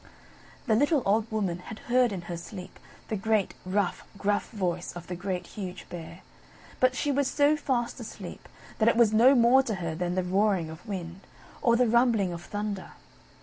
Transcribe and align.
The 0.65 0.73
little 0.73 1.03
old 1.05 1.31
Woman 1.31 1.59
had 1.59 1.77
heard 1.77 2.11
in 2.11 2.21
her 2.23 2.35
sleep 2.35 2.79
the 3.09 3.15
great, 3.15 3.53
rough, 3.67 4.03
gruff 4.17 4.49
voice 4.49 4.91
of 4.93 5.05
the 5.05 5.15
Great, 5.15 5.45
Huge 5.45 5.87
Bear; 5.89 6.21
but 6.79 6.95
she 6.95 7.11
was 7.11 7.29
so 7.29 7.55
fast 7.55 7.99
asleep 7.99 8.49
that 8.79 8.89
it 8.89 8.97
was 8.97 9.13
no 9.13 9.35
more 9.35 9.61
to 9.61 9.75
her 9.75 9.93
than 9.93 10.15
the 10.15 10.23
roaring 10.23 10.71
of 10.71 10.83
wind, 10.87 11.21
or 11.61 11.75
the 11.75 11.85
rumbling 11.87 12.33
of 12.33 12.41
thunder. 12.41 12.93